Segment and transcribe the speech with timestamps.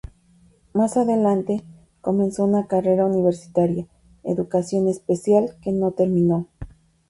[0.73, 1.63] Más adelante
[2.01, 3.85] comenzó una carrera universitaria,
[4.23, 6.47] educación especial, que no terminó.